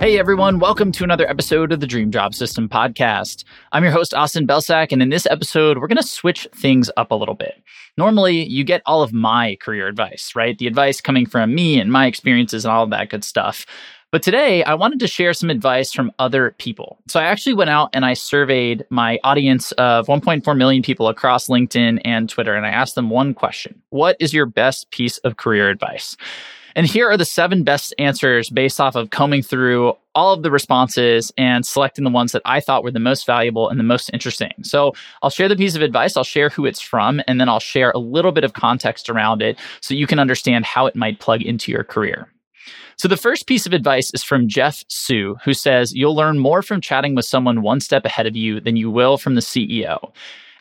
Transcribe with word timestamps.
Hey 0.00 0.18
everyone, 0.18 0.58
welcome 0.58 0.92
to 0.92 1.04
another 1.04 1.26
episode 1.26 1.72
of 1.72 1.80
the 1.80 1.86
Dream 1.86 2.10
Job 2.10 2.34
System 2.34 2.68
podcast. 2.68 3.44
I'm 3.72 3.84
your 3.84 3.92
host, 3.92 4.12
Austin 4.12 4.46
Belcak, 4.46 4.92
and 4.92 5.00
in 5.00 5.08
this 5.08 5.26
episode, 5.26 5.78
we're 5.78 5.86
going 5.86 5.96
to 5.96 6.02
switch 6.02 6.46
things 6.54 6.90
up 6.96 7.10
a 7.10 7.14
little 7.14 7.34
bit. 7.34 7.62
Normally, 7.96 8.44
you 8.44 8.64
get 8.64 8.82
all 8.84 9.02
of 9.02 9.14
my 9.14 9.56
career 9.62 9.86
advice, 9.86 10.32
right? 10.34 10.58
The 10.58 10.66
advice 10.66 11.00
coming 11.00 11.24
from 11.24 11.54
me 11.54 11.80
and 11.80 11.90
my 11.90 12.06
experiences 12.06 12.64
and 12.64 12.72
all 12.72 12.84
of 12.84 12.90
that 12.90 13.08
good 13.08 13.24
stuff. 13.24 13.64
But 14.10 14.22
today, 14.22 14.62
I 14.64 14.74
wanted 14.74 15.00
to 15.00 15.06
share 15.06 15.32
some 15.32 15.48
advice 15.48 15.92
from 15.92 16.12
other 16.18 16.54
people. 16.58 16.98
So 17.08 17.18
I 17.18 17.24
actually 17.24 17.54
went 17.54 17.70
out 17.70 17.90
and 17.92 18.04
I 18.04 18.14
surveyed 18.14 18.84
my 18.90 19.18
audience 19.24 19.72
of 19.72 20.06
1.4 20.06 20.56
million 20.56 20.82
people 20.82 21.08
across 21.08 21.48
LinkedIn 21.48 22.00
and 22.04 22.28
Twitter, 22.28 22.54
and 22.54 22.66
I 22.66 22.70
asked 22.70 22.94
them 22.94 23.10
one 23.10 23.32
question 23.32 23.80
What 23.88 24.16
is 24.20 24.34
your 24.34 24.46
best 24.46 24.90
piece 24.90 25.18
of 25.18 25.36
career 25.36 25.70
advice? 25.70 26.16
And 26.76 26.86
here 26.86 27.08
are 27.08 27.16
the 27.16 27.24
seven 27.24 27.62
best 27.62 27.94
answers 27.98 28.50
based 28.50 28.80
off 28.80 28.96
of 28.96 29.10
combing 29.10 29.42
through 29.42 29.94
all 30.14 30.32
of 30.32 30.42
the 30.42 30.50
responses 30.50 31.32
and 31.36 31.64
selecting 31.64 32.04
the 32.04 32.10
ones 32.10 32.32
that 32.32 32.42
I 32.44 32.60
thought 32.60 32.82
were 32.82 32.90
the 32.90 32.98
most 32.98 33.26
valuable 33.26 33.68
and 33.68 33.78
the 33.78 33.84
most 33.84 34.10
interesting. 34.12 34.52
So 34.62 34.92
I'll 35.22 35.30
share 35.30 35.48
the 35.48 35.56
piece 35.56 35.76
of 35.76 35.82
advice, 35.82 36.16
I'll 36.16 36.24
share 36.24 36.48
who 36.48 36.66
it's 36.66 36.80
from, 36.80 37.20
and 37.28 37.40
then 37.40 37.48
I'll 37.48 37.60
share 37.60 37.92
a 37.92 37.98
little 37.98 38.32
bit 38.32 38.44
of 38.44 38.54
context 38.54 39.08
around 39.08 39.42
it 39.42 39.58
so 39.80 39.94
you 39.94 40.06
can 40.06 40.18
understand 40.18 40.64
how 40.64 40.86
it 40.86 40.96
might 40.96 41.20
plug 41.20 41.42
into 41.42 41.70
your 41.70 41.84
career. 41.84 42.28
So 42.96 43.08
the 43.08 43.16
first 43.16 43.46
piece 43.46 43.66
of 43.66 43.72
advice 43.72 44.12
is 44.14 44.22
from 44.22 44.48
Jeff 44.48 44.84
Su, 44.88 45.36
who 45.44 45.52
says, 45.52 45.92
You'll 45.92 46.14
learn 46.14 46.38
more 46.38 46.62
from 46.62 46.80
chatting 46.80 47.14
with 47.14 47.24
someone 47.24 47.62
one 47.62 47.80
step 47.80 48.04
ahead 48.04 48.26
of 48.26 48.36
you 48.36 48.60
than 48.60 48.76
you 48.76 48.90
will 48.90 49.18
from 49.18 49.34
the 49.34 49.40
CEO. 49.40 50.12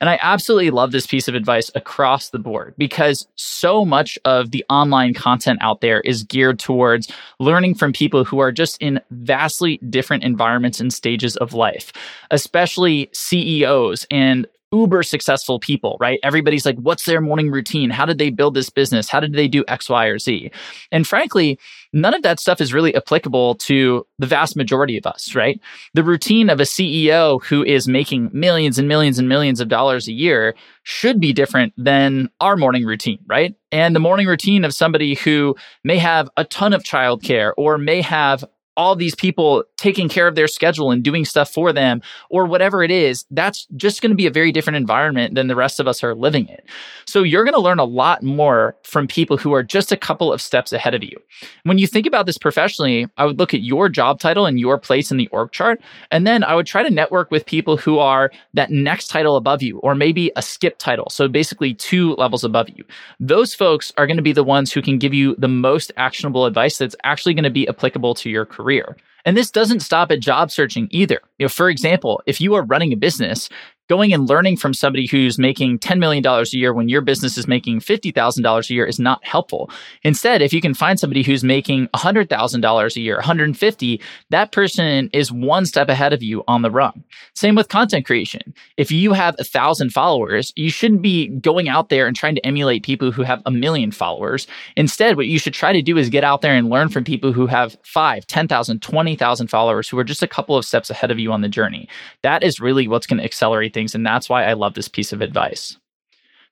And 0.04 0.09
I 0.09 0.20
absolutely 0.22 0.70
love 0.70 0.92
this 0.92 1.08
piece 1.08 1.30
of 1.30 1.34
advice 1.34 1.72
across 1.76 2.32
the 2.32 2.38
board 2.38 2.73
because 2.78 3.26
so 3.36 3.86
much 3.86 4.20
of 4.26 4.52
the 4.52 4.66
online 4.70 5.14
content 5.14 5.59
out 5.62 5.80
there 5.80 6.02
is 6.02 6.23
geared 6.23 6.59
towards 6.59 7.09
learning 7.40 7.76
from 7.76 7.94
people 7.94 8.26
who 8.26 8.40
are 8.40 8.52
just 8.52 8.78
in 8.81 9.00
vastly 9.12 9.78
different 9.90 10.26
environments 10.26 10.81
and 10.81 10.94
stages 10.94 11.38
of 11.38 11.54
life, 11.54 11.94
especially 12.31 13.09
CEOs 13.14 14.06
and 14.12 14.46
uber 14.73 15.03
successful 15.03 15.59
people, 15.59 15.95
right? 15.99 16.19
Everybody's 16.23 16.66
like, 16.66 16.77
what's 16.77 17.05
their 17.05 17.21
morning 17.21 17.52
routine? 17.52 17.89
How 17.89 18.05
did 18.05 18.17
they 18.17 18.31
build 18.31 18.55
this 18.55 18.69
business? 18.69 19.09
How 19.09 19.19
did 19.19 19.33
they 19.33 19.47
do 19.47 19.63
X, 19.67 19.89
Y, 19.89 20.05
or 20.07 20.19
Z? 20.19 20.52
And 20.91 21.07
frankly, 21.07 21.59
none 21.93 22.13
of 22.13 22.23
that 22.23 22.39
stuff 22.39 22.59
is 22.59 22.73
really 22.73 22.95
applicable 22.95 23.55
to 23.55 24.05
the 24.17 24.25
vast 24.25 24.55
majority 24.55 24.97
of 24.97 25.05
us, 25.05 25.35
right? 25.35 25.61
The 25.94 26.03
routine 26.03 26.49
of 26.49 26.59
a 26.59 26.63
CEO 26.63 27.44
who 27.44 27.63
is 27.63 27.88
making 27.88 28.31
millions 28.33 28.79
and 28.79 28.88
millions 28.88 29.19
and 29.19 29.29
millions 29.29 29.61
of 29.61 29.67
dollars 29.69 30.07
a 30.07 30.13
year 30.13 30.55
should 30.81 31.19
be 31.19 31.31
different 31.31 31.73
than 31.77 32.29
our 32.41 32.57
morning 32.57 32.85
routine, 32.85 33.19
right? 33.27 33.55
And 33.71 33.95
the 33.95 33.99
morning 33.99 34.27
routine 34.27 34.66
of 34.66 34.73
somebody 34.73 35.13
who 35.13 35.55
may 35.83 35.97
have 35.97 36.29
a 36.35 36.44
ton 36.44 36.73
of 36.73 36.83
childcare 36.83 37.53
or 37.57 37.77
may 37.77 38.01
have 38.01 38.44
all 38.75 38.95
these 38.95 39.16
people 39.16 39.63
taking 39.84 40.08
care 40.08 40.30
of 40.30 40.36
their 40.36 40.48
schedule 40.48 40.92
and 40.92 41.03
doing 41.03 41.26
stuff 41.26 41.52
for 41.52 41.73
them 41.73 42.02
or 42.30 42.45
whatever 42.45 42.84
it 42.84 42.89
is, 42.89 43.26
that's 43.31 43.67
just 43.76 44.02
going 44.02 44.12
to 44.12 44.16
be 44.16 44.25
a 44.25 44.31
very 44.31 44.50
different 44.50 44.78
environment 44.78 45.36
than 45.36 45.48
the 45.48 45.58
rest 45.58 45.78
of 45.78 45.90
us 45.90 46.02
are 46.06 46.16
living 46.16 46.48
in. 46.48 46.59
So 47.06 47.22
you're 47.22 47.44
going 47.44 47.53
to 47.53 47.59
learn 47.59 47.80
a 47.80 47.84
lot 47.84 48.23
more 48.23 48.78
from 48.84 49.08
people 49.08 49.36
who 49.36 49.52
are 49.52 49.62
just 49.62 49.92
a 49.92 49.98
couple 49.98 50.31
of 50.31 50.42
steps 50.42 50.72
ahead 50.72 50.95
of 50.95 51.03
you. 51.03 51.17
When 51.64 51.80
you 51.80 51.86
think 51.86 52.08
about 52.08 52.28
this 52.28 52.38
professionally, 52.38 53.09
I 53.17 53.25
would 53.25 53.38
look 53.38 53.53
at 53.53 53.62
your 53.62 53.90
job 53.90 54.22
title 54.22 54.45
and 54.45 54.58
your 54.58 54.78
place 54.78 55.12
in 55.12 55.17
the 55.17 55.28
org 55.28 55.52
chart. 55.52 55.81
And 56.12 56.25
then 56.25 56.45
I 56.45 56.56
would 56.56 56.66
try 56.66 56.81
to 56.81 56.90
network 56.90 57.30
with 57.30 57.45
people 57.45 57.75
who 57.75 58.00
are 58.00 58.31
that 58.53 58.72
next 58.72 59.09
title 59.09 59.36
above 59.36 59.62
you 59.62 59.80
or 59.80 59.96
maybe 59.96 60.31
a 60.38 60.41
skip 60.41 60.78
title. 60.78 61.09
So 61.09 61.28
basically 61.28 61.74
two 61.74 62.13
levels 62.13 62.46
above 62.46 62.69
you. 62.69 62.86
Those 63.19 63.53
folks 63.53 63.91
are 63.97 64.07
going 64.07 64.16
to 64.16 64.24
be 64.24 64.31
the 64.31 64.46
ones 64.46 64.72
who 64.72 64.81
can 64.81 64.97
give 64.97 65.13
you 65.13 65.36
the 65.38 65.50
most 65.50 65.91
actionable 65.97 66.46
advice 66.46 66.78
that's 66.78 66.96
actually 67.03 67.34
going 67.34 67.44
to 67.44 67.50
be 67.50 67.68
applicable 67.68 68.16
to 68.16 68.30
your 68.30 68.46
career. 68.46 68.96
And 69.25 69.38
this 69.38 69.51
doesn't 69.51 69.79
stop 69.79 70.11
at 70.11 70.19
job 70.19 70.51
searching 70.51 70.88
either. 70.91 71.22
You 71.38 71.45
know, 71.45 71.50
for 71.50 71.69
example, 71.69 72.22
if 72.25 72.41
you 72.41 72.53
are 72.56 72.63
running 72.63 72.91
a 72.91 72.97
business, 72.97 73.50
going 73.94 74.12
and 74.12 74.28
learning 74.28 74.58
from 74.58 74.74
somebody 74.74 75.06
who's 75.06 75.38
making 75.38 75.78
$10 75.78 76.00
million 76.00 76.26
a 76.26 76.44
year 76.54 76.74
when 76.74 76.90
your 76.90 77.00
business 77.02 77.38
is 77.38 77.48
making 77.48 77.80
$50,000 77.80 78.70
a 78.70 78.74
year 78.74 78.86
is 78.88 78.98
not 78.98 79.24
helpful. 79.24 79.70
Instead, 80.02 80.42
if 80.42 80.52
you 80.52 80.62
can 80.62 80.74
find 80.74 81.00
somebody 81.00 81.22
who's 81.22 81.44
making 81.44 81.88
$100,000 81.90 82.96
a 82.96 83.00
year, 83.00 83.16
150, 83.18 84.02
that 84.31 84.52
person 84.52 85.12
is 85.14 85.31
one 85.31 85.68
step 85.68 85.90
ahead 85.90 86.12
of 86.12 86.24
you 86.24 86.44
on 86.48 86.64
the 86.64 86.72
run. 86.72 87.04
Same 87.36 87.54
with 87.54 87.70
content 87.70 88.04
creation. 88.04 88.56
If 88.78 88.92
you 88.92 89.14
have 89.14 89.36
a 89.38 89.44
thousand 89.44 89.92
followers, 89.92 90.52
you 90.56 90.72
shouldn't 90.72 91.04
be 91.04 91.28
going 91.28 91.70
out 91.70 91.90
there 91.90 92.08
and 92.08 92.16
trying 92.16 92.34
to 92.34 92.46
emulate 92.48 92.81
people 92.81 93.12
who 93.12 93.22
have 93.22 93.44
a 93.46 93.52
million 93.52 93.92
followers. 93.92 94.48
Instead, 94.75 95.18
what 95.18 95.28
you 95.28 95.38
should 95.38 95.54
try 95.54 95.72
to 95.72 95.84
do 95.84 96.00
is 96.00 96.10
get 96.10 96.24
out 96.24 96.42
there 96.42 96.56
and 96.56 96.68
learn 96.68 96.90
from 96.90 97.04
people 97.04 97.31
who 97.31 97.46
have 97.46 97.78
five, 97.84 98.25
10,000, 98.25 98.81
20,000 98.81 99.48
followers 99.52 99.88
who 99.88 100.00
are 100.00 100.04
just 100.04 100.24
a 100.24 100.28
couple 100.28 100.58
of 100.58 100.66
steps 100.66 100.90
ahead 100.90 101.12
of 101.12 101.20
you 101.20 101.31
on 101.31 101.42
the 101.42 101.48
journey. 101.48 101.88
That 102.24 102.42
is 102.42 102.60
really 102.60 102.88
what's 102.88 103.06
going 103.06 103.20
to 103.20 103.24
accelerate 103.24 103.75
things. 103.75 103.82
And 103.94 104.05
that's 104.05 104.29
why 104.29 104.45
I 104.45 104.53
love 104.53 104.73
this 104.73 104.88
piece 104.88 105.11
of 105.11 105.21
advice. 105.21 105.77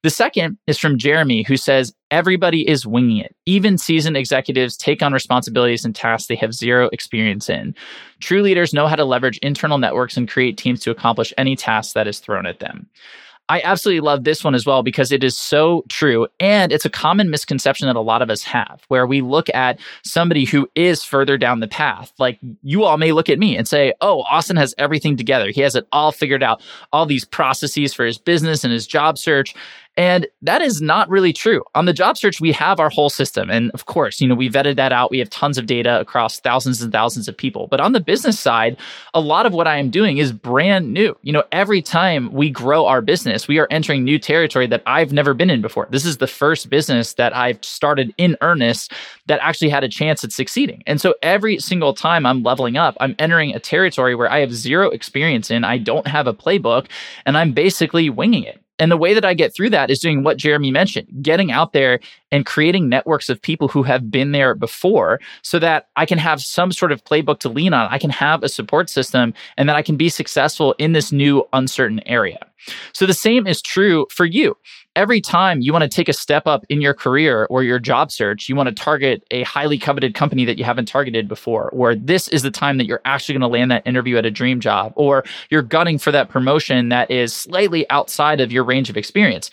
The 0.03 0.09
second 0.09 0.57
is 0.65 0.79
from 0.79 0.97
Jeremy, 0.97 1.43
who 1.43 1.57
says, 1.57 1.93
Everybody 2.09 2.67
is 2.67 2.87
winging 2.87 3.17
it. 3.17 3.35
Even 3.45 3.77
seasoned 3.77 4.17
executives 4.17 4.75
take 4.75 5.03
on 5.03 5.13
responsibilities 5.13 5.85
and 5.85 5.95
tasks 5.95 6.27
they 6.27 6.35
have 6.35 6.53
zero 6.53 6.89
experience 6.91 7.49
in. 7.49 7.75
True 8.19 8.41
leaders 8.41 8.73
know 8.73 8.87
how 8.87 8.95
to 8.95 9.05
leverage 9.05 9.37
internal 9.39 9.77
networks 9.77 10.17
and 10.17 10.27
create 10.27 10.57
teams 10.57 10.79
to 10.81 10.91
accomplish 10.91 11.33
any 11.37 11.55
task 11.55 11.93
that 11.93 12.07
is 12.07 12.19
thrown 12.19 12.47
at 12.47 12.59
them. 12.59 12.89
I 13.51 13.59
absolutely 13.66 14.00
love 14.00 14.23
this 14.23 14.45
one 14.45 14.56
as 14.56 14.66
well 14.66 14.81
because 14.81 15.12
it 15.12 15.25
is 15.25 15.38
so 15.38 15.84
true. 15.89 16.25
And 16.39 16.72
it's 16.72 16.85
a 16.85 16.89
common 16.89 17.29
misconception 17.29 17.88
that 17.88 17.97
a 17.97 18.00
lot 18.01 18.22
of 18.22 18.29
us 18.29 18.44
have 18.44 18.81
where 18.88 19.06
we 19.06 19.19
look 19.19 19.50
at 19.53 19.78
somebody 20.06 20.45
who 20.45 20.69
is 20.73 21.03
further 21.03 21.38
down 21.38 21.59
the 21.59 21.67
path. 21.67 22.13
Like 22.17 22.40
you 22.63 22.85
all 22.85 22.97
may 22.97 23.11
look 23.11 23.29
at 23.29 23.40
me 23.40 23.57
and 23.57 23.67
say, 23.67 23.91
Oh, 24.00 24.22
Austin 24.22 24.56
has 24.56 24.73
everything 24.78 25.17
together. 25.17 25.50
He 25.50 25.59
has 25.59 25.75
it 25.75 25.85
all 25.91 26.13
figured 26.13 26.41
out, 26.41 26.61
all 26.94 27.06
these 27.06 27.25
processes 27.25 27.94
for 27.94 28.06
his 28.06 28.17
business 28.17 28.63
and 28.63 28.72
his 28.72 28.88
job 28.88 29.17
search. 29.17 29.53
And 29.97 30.25
that 30.41 30.62
is 30.62 30.81
not 30.81 31.09
really 31.09 31.34
true. 31.34 31.63
On 31.75 31.85
the 31.85 31.91
job 31.91 32.18
search, 32.18 32.40
we 32.40 32.53
have 32.53 32.79
our 32.79 32.90
whole 32.90 33.09
system. 33.09 33.50
And 33.50 33.72
of 33.72 33.88
course, 33.88 34.22
you 34.22 34.28
know, 34.28 34.35
we 34.35 34.50
vetted 34.50 34.78
that 34.78 34.94
out. 34.94 35.12
We 35.12 35.19
have 35.19 35.29
tons 35.29 35.57
of 35.57 35.66
data 35.66 36.00
across 36.00 36.40
thousands 36.40 36.81
and 36.81 36.94
thousands 36.94 37.28
of 37.28 37.35
people. 37.35 37.68
But 37.68 37.81
on 37.81 37.91
the 37.91 38.00
business 38.00 38.40
side, 38.40 38.78
a 39.13 39.19
lot 39.19 39.46
of 39.46 39.52
what 39.52 39.68
I 39.68 39.78
am 39.78 39.90
doing 39.90 40.18
is 40.18 40.31
brand 40.31 40.94
new. 40.94 41.18
You 41.24 41.34
know, 41.34 41.44
every 41.52 41.81
time 41.81 42.31
we 42.31 42.50
grow 42.50 42.85
our 42.85 43.02
business, 43.02 43.50
we 43.50 43.59
are 43.59 43.68
entering 43.69 44.06
new 44.06 44.18
territory 44.18 44.66
that 44.68 44.81
I've 44.85 45.12
never 45.12 45.34
been 45.34 45.50
in 45.50 45.62
before. 45.62 45.90
This 45.91 46.06
is 46.06 46.18
the 46.18 46.28
first 46.28 46.69
business 46.69 47.16
that 47.16 47.35
I've 47.35 47.63
started 47.63 48.13
in 48.18 48.38
earnest 48.40 48.94
that 49.28 49.41
actually 49.41 49.69
had 49.69 49.84
a 49.84 49.90
chance 49.90 50.23
at 50.23 50.31
succeeding. 50.31 50.84
And 50.88 51.02
so 51.02 51.16
every 51.22 51.59
single 51.59 51.94
time 51.94 52.25
I'm 52.25 52.44
leveling 52.44 52.78
up, 52.78 52.96
I'm 53.02 53.16
entering 53.19 53.53
a 53.53 53.59
territory 53.59 54.16
where 54.16 54.31
I 54.31 54.40
have 54.40 54.53
zero 54.53 54.90
experience 54.90 55.52
in. 55.52 55.66
I 55.66 55.78
don't 55.78 56.08
have 56.08 56.28
a 56.28 56.34
playbook 56.34 56.88
and 57.25 57.38
I'm 57.38 57.52
basically 57.52 58.09
winging 58.09 58.44
it. 58.44 58.60
And 58.81 58.91
the 58.91 58.97
way 58.97 59.13
that 59.13 59.23
I 59.23 59.35
get 59.35 59.53
through 59.53 59.69
that 59.69 59.91
is 59.91 59.99
doing 59.99 60.23
what 60.23 60.37
Jeremy 60.37 60.71
mentioned, 60.71 61.07
getting 61.21 61.51
out 61.51 61.71
there 61.71 61.99
and 62.31 62.47
creating 62.47 62.89
networks 62.89 63.29
of 63.29 63.39
people 63.39 63.67
who 63.67 63.83
have 63.83 64.09
been 64.09 64.31
there 64.31 64.55
before 64.55 65.19
so 65.43 65.59
that 65.59 65.89
I 65.97 66.07
can 66.07 66.17
have 66.17 66.41
some 66.41 66.71
sort 66.71 66.91
of 66.91 67.03
playbook 67.03 67.37
to 67.41 67.49
lean 67.49 67.75
on. 67.75 67.87
I 67.91 67.99
can 67.99 68.09
have 68.09 68.41
a 68.41 68.49
support 68.49 68.89
system 68.89 69.35
and 69.55 69.69
that 69.69 69.75
I 69.75 69.83
can 69.83 69.97
be 69.97 70.09
successful 70.09 70.73
in 70.79 70.93
this 70.93 71.11
new 71.11 71.47
uncertain 71.53 72.01
area. 72.07 72.39
So 72.94 73.05
the 73.05 73.13
same 73.13 73.47
is 73.47 73.61
true 73.61 74.05
for 74.11 74.25
you. 74.25 74.57
Every 74.95 75.22
time 75.22 75.61
you 75.61 75.72
want 75.72 75.83
to 75.83 75.89
take 75.89 76.09
a 76.09 76.13
step 76.13 76.47
up 76.47 76.66
in 76.67 76.81
your 76.81 76.94
career 76.94 77.47
or 77.49 77.63
your 77.63 77.79
job 77.79 78.11
search, 78.11 78.49
you 78.49 78.55
want 78.55 78.67
to 78.67 78.75
target 78.75 79.23
a 79.31 79.44
highly 79.44 79.77
coveted 79.77 80.13
company 80.16 80.44
that 80.45 80.57
you 80.57 80.66
haven't 80.66 80.87
targeted 80.87 81.28
before, 81.28 81.69
or 81.69 81.96
this 81.96 82.28
is 82.28 82.41
the 82.41 82.52
time 82.52 82.78
that 82.78 82.85
you're 82.85 83.02
actually 83.05 83.34
going 83.34 83.41
to 83.41 83.47
land 83.47 83.72
that 83.72 83.87
interview 83.87 84.17
at 84.17 84.25
a 84.25 84.31
dream 84.31 84.59
job, 84.59 84.91
or 84.96 85.23
you're 85.49 85.61
gunning 85.61 85.97
for 85.97 86.11
that 86.11 86.29
promotion 86.29 86.90
that 86.90 87.09
is 87.09 87.34
slightly 87.34 87.90
outside 87.90 88.41
of 88.41 88.52
your 88.52 88.66
range 88.66 88.90
of 88.90 88.97
experience 88.97 89.49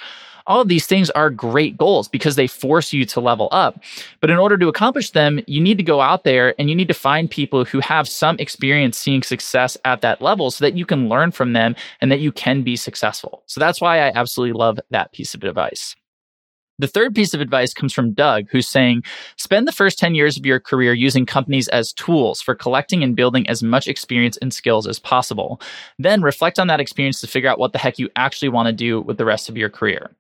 all 0.48 0.62
of 0.62 0.68
these 0.68 0.86
things 0.86 1.10
are 1.10 1.30
great 1.30 1.76
goals 1.76 2.08
because 2.08 2.34
they 2.34 2.46
force 2.46 2.92
you 2.92 3.04
to 3.04 3.20
level 3.20 3.48
up. 3.52 3.80
But 4.20 4.30
in 4.30 4.38
order 4.38 4.58
to 4.58 4.68
accomplish 4.68 5.10
them, 5.10 5.40
you 5.46 5.60
need 5.60 5.76
to 5.76 5.84
go 5.84 6.00
out 6.00 6.24
there 6.24 6.54
and 6.58 6.68
you 6.68 6.74
need 6.74 6.88
to 6.88 6.94
find 6.94 7.30
people 7.30 7.64
who 7.64 7.80
have 7.80 8.08
some 8.08 8.36
experience 8.38 8.98
seeing 8.98 9.22
success 9.22 9.76
at 9.84 10.00
that 10.00 10.20
level 10.20 10.50
so 10.50 10.64
that 10.64 10.74
you 10.74 10.86
can 10.86 11.08
learn 11.08 11.30
from 11.30 11.52
them 11.52 11.76
and 12.00 12.10
that 12.10 12.20
you 12.20 12.32
can 12.32 12.62
be 12.62 12.74
successful. 12.74 13.42
So 13.46 13.60
that's 13.60 13.80
why 13.80 14.00
I 14.00 14.12
absolutely 14.14 14.58
love 14.58 14.80
that 14.90 15.12
piece 15.12 15.34
of 15.34 15.44
advice. 15.44 15.94
The 16.78 16.86
third 16.86 17.14
piece 17.14 17.34
of 17.34 17.40
advice 17.40 17.75
comes 17.75 17.92
from 17.92 18.12
Doug, 18.12 18.46
who's 18.50 18.69
saying 18.69 19.02
spend 19.36 19.66
the 19.66 19.72
first 19.72 19.98
10 19.98 20.14
years 20.14 20.36
of 20.36 20.46
your 20.46 20.60
career 20.60 20.92
using 20.92 21.26
companies 21.26 21.69
as 21.69 21.92
tools 21.92 22.40
for 22.40 22.54
collecting 22.54 23.02
and 23.02 23.16
building 23.16 23.48
as 23.48 23.62
much 23.62 23.88
experience 23.88 24.36
and 24.36 24.54
skills 24.54 24.86
as 24.86 24.98
possible. 24.98 25.60
Then 25.98 26.22
reflect 26.22 26.58
on 26.58 26.69
that 26.69 26.80
experience 26.80 27.20
to 27.20 27.26
figure 27.26 27.50
out 27.50 27.58
what 27.58 27.72
the 27.72 27.78
heck 27.78 27.98
you 27.98 28.08
actually 28.14 28.48
want 28.48 28.66
to 28.66 28.72
do 28.72 29.00
with 29.00 29.19
the 29.19 29.25
rest 29.25 29.48
of 29.48 29.56
your 29.56 29.69
career. 29.69 30.10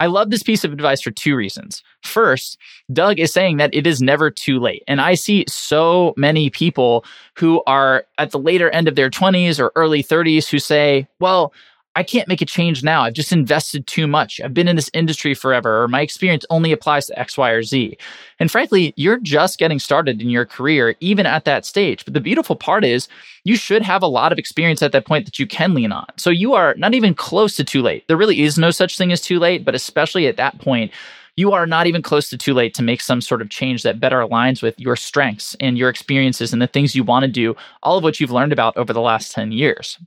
I 0.00 0.06
love 0.06 0.30
this 0.30 0.42
piece 0.42 0.64
of 0.64 0.72
advice 0.72 1.02
for 1.02 1.10
two 1.10 1.36
reasons. 1.36 1.82
First, 2.02 2.56
Doug 2.90 3.20
is 3.20 3.34
saying 3.34 3.58
that 3.58 3.74
it 3.74 3.86
is 3.86 4.00
never 4.00 4.30
too 4.30 4.58
late. 4.58 4.82
And 4.88 4.98
I 4.98 5.12
see 5.12 5.44
so 5.46 6.14
many 6.16 6.48
people 6.48 7.04
who 7.36 7.62
are 7.66 8.06
at 8.16 8.30
the 8.30 8.38
later 8.38 8.70
end 8.70 8.88
of 8.88 8.96
their 8.96 9.10
20s 9.10 9.60
or 9.60 9.72
early 9.76 10.02
30s 10.02 10.48
who 10.48 10.58
say, 10.58 11.06
well, 11.18 11.52
I 11.96 12.04
can't 12.04 12.28
make 12.28 12.40
a 12.40 12.46
change 12.46 12.84
now. 12.84 13.02
I've 13.02 13.14
just 13.14 13.32
invested 13.32 13.86
too 13.88 14.06
much. 14.06 14.40
I've 14.40 14.54
been 14.54 14.68
in 14.68 14.76
this 14.76 14.90
industry 14.94 15.34
forever, 15.34 15.82
or 15.82 15.88
my 15.88 16.02
experience 16.02 16.44
only 16.48 16.70
applies 16.70 17.06
to 17.06 17.18
X, 17.18 17.36
Y, 17.36 17.50
or 17.50 17.62
Z. 17.64 17.98
And 18.38 18.50
frankly, 18.50 18.94
you're 18.96 19.18
just 19.18 19.58
getting 19.58 19.80
started 19.80 20.22
in 20.22 20.30
your 20.30 20.46
career, 20.46 20.94
even 21.00 21.26
at 21.26 21.44
that 21.46 21.66
stage. 21.66 22.04
But 22.04 22.14
the 22.14 22.20
beautiful 22.20 22.54
part 22.54 22.84
is 22.84 23.08
you 23.42 23.56
should 23.56 23.82
have 23.82 24.02
a 24.02 24.06
lot 24.06 24.30
of 24.30 24.38
experience 24.38 24.82
at 24.82 24.92
that 24.92 25.04
point 25.04 25.24
that 25.24 25.40
you 25.40 25.46
can 25.48 25.74
lean 25.74 25.90
on. 25.90 26.06
So 26.16 26.30
you 26.30 26.54
are 26.54 26.74
not 26.76 26.94
even 26.94 27.12
close 27.12 27.56
to 27.56 27.64
too 27.64 27.82
late. 27.82 28.06
There 28.06 28.16
really 28.16 28.42
is 28.42 28.56
no 28.56 28.70
such 28.70 28.96
thing 28.96 29.10
as 29.10 29.20
too 29.20 29.40
late, 29.40 29.64
but 29.64 29.74
especially 29.74 30.28
at 30.28 30.36
that 30.36 30.60
point, 30.60 30.92
you 31.36 31.52
are 31.52 31.66
not 31.66 31.86
even 31.86 32.02
close 32.02 32.28
to 32.30 32.38
too 32.38 32.54
late 32.54 32.74
to 32.74 32.82
make 32.82 33.00
some 33.00 33.20
sort 33.20 33.42
of 33.42 33.50
change 33.50 33.82
that 33.82 34.00
better 34.00 34.20
aligns 34.20 34.62
with 34.62 34.78
your 34.78 34.96
strengths 34.96 35.56
and 35.60 35.78
your 35.78 35.88
experiences 35.88 36.52
and 36.52 36.60
the 36.60 36.66
things 36.66 36.94
you 36.94 37.04
want 37.04 37.24
to 37.24 37.30
do, 37.30 37.54
all 37.82 37.98
of 37.98 38.04
which 38.04 38.20
you've 38.20 38.30
learned 38.30 38.52
about 38.52 38.76
over 38.76 38.92
the 38.92 39.00
last 39.00 39.32
10 39.32 39.52
years. 39.52 39.98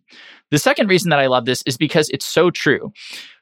The 0.52 0.60
second 0.60 0.90
reason 0.90 1.10
that 1.10 1.20
I 1.20 1.28
love 1.28 1.46
this 1.46 1.64
is 1.66 1.78
because 1.78 2.10
it's 2.10 2.25
so 2.25 2.52
true. 2.52 2.92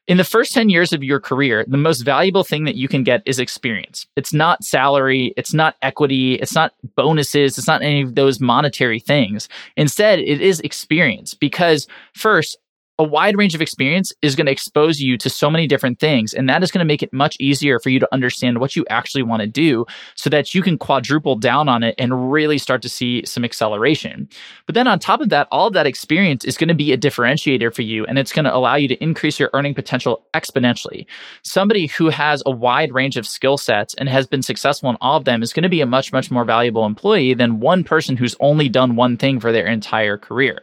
In 0.07 0.18
the 0.18 0.24
first 0.24 0.54
10 0.54 0.69
years 0.69 0.94
of 0.94 1.04
your 1.04 1.19
career, 1.19 1.63
the 1.68 1.78
most 1.78 2.01
valuable 2.01 2.44
thing 2.44 2.63
that 2.66 2.75
you 2.75 2.88
can 2.88 3.04
get 3.04 3.22
is 3.25 3.38
experience. 3.39 4.07
It's 4.16 4.33
not 4.33 4.63
salary, 4.63 5.33
it's 5.38 5.54
not 5.54 5.75
equity, 5.81 6.36
it's 6.36 6.56
not 6.56 6.74
bonuses, 6.95 7.57
it's 7.57 7.68
not 7.68 7.83
any 7.83 8.01
of 8.01 8.16
those 8.16 8.39
monetary 8.39 9.00
things. 9.00 9.48
Instead, 9.78 10.19
it 10.19 10.42
is 10.42 10.60
experience 10.62 11.33
because 11.33 11.88
first, 12.13 12.57
a 13.01 13.03
wide 13.03 13.36
range 13.36 13.56
of 13.56 13.63
experience 13.63 14.13
is 14.21 14.36
going 14.36 14.45
to 14.45 14.51
expose 14.51 15.00
you 15.00 15.18
to 15.18 15.27
so 15.27 15.50
many 15.50 15.65
different 15.65 16.00
things. 16.00 16.36
And 16.36 16.48
that 16.48 16.62
is 16.62 16.69
going 16.69 16.86
to 16.86 16.86
make 16.86 17.01
it 17.01 17.12
much 17.12 17.36
easier 17.39 17.80
for 17.80 17.89
you 17.89 18.00
to 18.00 18.07
understand 18.13 18.59
what 18.59 18.75
you 18.75 18.86
actually 18.92 19.24
want 19.24 19.42
to 19.42 19.48
do 19.48 19.88
so 20.13 20.30
that 20.30 20.53
you 20.53 20.62
can 20.62 20.77
quadruple 20.77 21.36
down 21.36 21.68
on 21.68 21.81
it 21.81 21.95
and 21.98 22.31
really 22.31 22.59
start 22.59 22.83
to 22.83 22.89
see 22.89 23.25
some 23.25 23.44
acceleration. 23.44 24.30
But 24.68 24.75
then 24.75 24.88
on 24.88 25.00
top 25.00 25.19
of 25.19 25.30
that, 25.30 25.48
all 25.51 25.65
of 25.65 25.74
that 25.74 25.88
experience 25.88 26.45
is 26.45 26.57
going 26.57 26.68
to 26.68 26.75
be 26.75 26.94
a 26.94 26.98
differentiator 26.98 27.74
for 27.74 27.81
you 27.81 28.06
and 28.06 28.19
it's 28.19 28.31
going 28.31 28.45
to 28.45 28.56
allow 28.56 28.75
you 28.75 28.88
to 28.89 29.04
increase 29.04 29.39
your 29.39 29.50
earning 29.54 29.74
potential 29.74 30.24
exponentially. 30.36 31.07
Somebody 31.42 31.88
who 31.88 32.09
has 32.09 32.44
a 32.45 32.51
wide 32.51 32.94
range 32.94 33.18
of 33.18 33.25
skill 33.25 33.57
sets 33.57 33.95
and 33.95 34.09
has 34.09 34.27
been 34.27 34.44
successful 34.44 34.92
in 34.92 34.97
all 35.01 35.18
of 35.18 35.25
them 35.25 35.42
is 35.42 35.54
going 35.54 35.63
to 35.63 35.69
be 35.69 35.81
a 35.81 35.88
much, 35.88 36.13
much 36.13 36.30
more 36.30 36.45
valuable 36.45 36.86
employee 36.86 37.33
than 37.33 37.62
one 37.62 37.83
person 37.83 38.15
who's 38.15 38.36
only 38.39 38.69
done 38.69 38.95
one 38.95 39.18
thing 39.18 39.39
for 39.39 39.51
their 39.51 39.65
entire 39.65 40.19
career. 40.19 40.62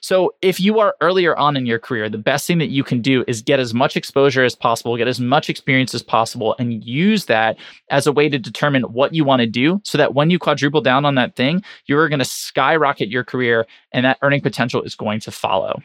So 0.00 0.34
if 0.42 0.58
you 0.58 0.80
are 0.80 0.96
earlier 1.00 1.36
on 1.36 1.56
in 1.56 1.66
your 1.66 1.78
career, 1.78 2.08
the 2.08 2.18
best 2.18 2.46
thing 2.46 2.58
that 2.58 2.70
you 2.70 2.82
can 2.82 3.00
do 3.00 3.24
is 3.28 3.42
get 3.42 3.60
as 3.60 3.74
much 3.74 3.96
exposure 3.96 4.44
as 4.44 4.54
possible, 4.54 4.96
get 4.96 5.08
as 5.08 5.20
much 5.20 5.50
experience 5.50 5.94
as 5.94 6.02
possible, 6.02 6.56
and 6.58 6.82
use 6.82 7.26
that 7.26 7.56
as 7.90 8.06
a 8.06 8.12
way 8.12 8.28
to 8.28 8.38
determine 8.38 8.82
what 8.84 9.14
you 9.14 9.24
want 9.24 9.40
to 9.40 9.46
do 9.46 9.80
so 9.84 9.98
that 9.98 10.14
when 10.14 10.30
you 10.30 10.38
quadruple 10.38 10.80
down 10.80 11.04
on 11.04 11.14
that 11.16 11.36
thing, 11.36 11.62
you're 11.86 12.08
going 12.08 12.18
to 12.18 12.24
skyrocket 12.24 13.08
your 13.08 13.24
career 13.24 13.66
and 13.92 14.04
that 14.04 14.18
earning 14.22 14.40
potential 14.40 14.82
is 14.82 14.94
going 14.94 15.20
to 15.20 15.30
follow. 15.30 15.82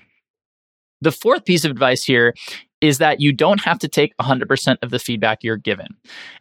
The 1.01 1.11
fourth 1.11 1.45
piece 1.45 1.65
of 1.65 1.71
advice 1.71 2.03
here 2.03 2.33
is 2.81 2.97
that 2.99 3.19
you 3.19 3.31
don't 3.31 3.63
have 3.63 3.79
to 3.79 3.87
take 3.87 4.15
100% 4.17 4.77
of 4.81 4.91
the 4.91 4.99
feedback 4.99 5.43
you're 5.43 5.57
given. 5.57 5.87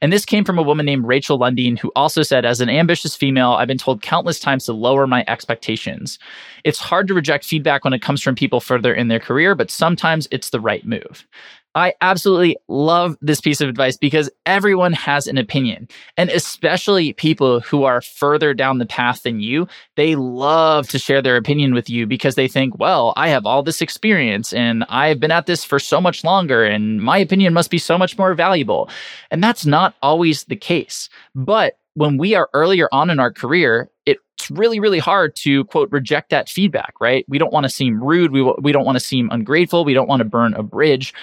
And 0.00 0.12
this 0.12 0.24
came 0.24 0.44
from 0.44 0.58
a 0.58 0.62
woman 0.62 0.84
named 0.84 1.06
Rachel 1.06 1.38
Lundeen, 1.38 1.78
who 1.78 1.90
also 1.96 2.22
said, 2.22 2.44
as 2.44 2.60
an 2.60 2.68
ambitious 2.68 3.16
female, 3.16 3.52
I've 3.52 3.68
been 3.68 3.78
told 3.78 4.02
countless 4.02 4.40
times 4.40 4.64
to 4.66 4.72
lower 4.72 5.06
my 5.06 5.24
expectations. 5.26 6.18
It's 6.64 6.78
hard 6.78 7.08
to 7.08 7.14
reject 7.14 7.44
feedback 7.44 7.84
when 7.84 7.92
it 7.92 8.02
comes 8.02 8.20
from 8.20 8.34
people 8.34 8.60
further 8.60 8.92
in 8.92 9.08
their 9.08 9.20
career, 9.20 9.54
but 9.54 9.70
sometimes 9.70 10.28
it's 10.30 10.50
the 10.50 10.60
right 10.60 10.84
move. 10.84 11.26
I 11.74 11.94
absolutely 12.00 12.56
love 12.68 13.16
this 13.20 13.40
piece 13.40 13.60
of 13.60 13.68
advice 13.68 13.96
because 13.96 14.30
everyone 14.46 14.92
has 14.92 15.26
an 15.26 15.38
opinion, 15.38 15.88
and 16.16 16.30
especially 16.30 17.12
people 17.12 17.60
who 17.60 17.84
are 17.84 18.00
further 18.00 18.54
down 18.54 18.78
the 18.78 18.86
path 18.86 19.22
than 19.24 19.40
you. 19.40 19.66
They 19.96 20.14
love 20.14 20.88
to 20.88 20.98
share 20.98 21.20
their 21.20 21.36
opinion 21.36 21.74
with 21.74 21.90
you 21.90 22.06
because 22.06 22.36
they 22.36 22.48
think, 22.48 22.78
well, 22.78 23.12
I 23.16 23.28
have 23.28 23.44
all 23.46 23.62
this 23.62 23.82
experience 23.82 24.52
and 24.52 24.84
I've 24.88 25.20
been 25.20 25.30
at 25.32 25.46
this 25.46 25.64
for 25.64 25.78
so 25.78 26.00
much 26.00 26.24
longer, 26.24 26.64
and 26.64 27.02
my 27.02 27.18
opinion 27.18 27.54
must 27.54 27.70
be 27.70 27.78
so 27.78 27.98
much 27.98 28.16
more 28.16 28.34
valuable. 28.34 28.88
And 29.30 29.42
that's 29.42 29.66
not 29.66 29.94
always 30.02 30.44
the 30.44 30.56
case. 30.56 31.08
But 31.34 31.78
when 31.94 32.18
we 32.18 32.34
are 32.34 32.48
earlier 32.54 32.88
on 32.92 33.10
in 33.10 33.18
our 33.18 33.32
career, 33.32 33.88
it's 34.06 34.20
really, 34.50 34.80
really 34.80 34.98
hard 34.98 35.34
to 35.36 35.64
quote 35.64 35.90
reject 35.90 36.30
that 36.30 36.48
feedback, 36.48 36.94
right? 37.00 37.24
We 37.28 37.38
don't 37.38 37.52
want 37.52 37.64
to 37.64 37.70
seem 37.70 38.02
rude. 38.02 38.32
We, 38.32 38.42
we 38.60 38.72
don't 38.72 38.84
want 38.84 38.96
to 38.96 39.04
seem 39.04 39.30
ungrateful. 39.30 39.84
We 39.84 39.94
don't 39.94 40.08
want 40.08 40.20
to 40.20 40.24
burn 40.24 40.54
a 40.54 40.62
bridge. 40.62 41.14